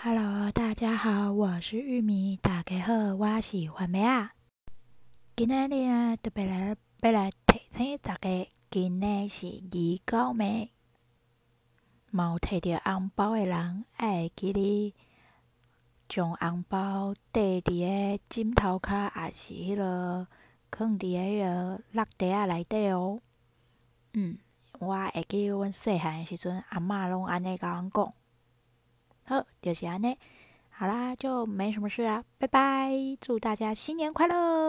[0.00, 4.32] Hello，大家好，我是玉米，大家好，我是番麦啊。
[5.34, 10.68] 今天呢，特别来要来提醒大家，今日是二九暝，
[12.12, 14.94] 冇摕到红包的人，爱记得
[16.08, 20.28] 将红包缀伫个枕头壳，还是迄落
[20.70, 23.20] 放伫个迄落落袋仔内底哦。
[24.12, 24.38] 嗯，
[24.78, 28.14] 我会记阮细汉的时阵，阿嬷拢安尼甲阮讲。
[29.28, 30.16] 好，就是安尼，
[30.70, 34.67] 好啦，就没什么事啊，拜拜，祝大家新年快乐。